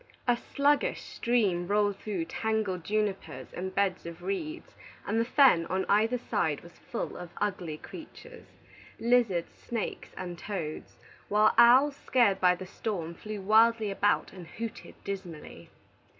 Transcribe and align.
A 0.27 0.35
sluggish 0.35 0.99
stream 1.01 1.67
rolled 1.67 1.95
through 1.99 2.25
tangled 2.25 2.83
junipers 2.83 3.53
and 3.53 3.75
beds 3.75 4.07
of 4.07 4.23
reeds, 4.23 4.73
and 5.05 5.19
the 5.21 5.25
fen 5.25 5.67
on 5.67 5.85
either 5.87 6.17
side 6.17 6.61
was 6.61 6.79
full 6.91 7.15
of 7.15 7.29
ugly 7.37 7.77
creatures, 7.77 8.47
lizards, 8.99 9.53
snakes, 9.53 10.09
and 10.17 10.39
toads; 10.39 10.97
while 11.29 11.53
owls, 11.55 11.97
scared 11.97 12.41
by 12.41 12.55
the 12.55 12.65
storm, 12.65 13.13
flew 13.13 13.41
wildly 13.41 13.91
about 13.91 14.33
and 14.33 14.47
hooted 14.47 14.95
dismally. 15.03 15.69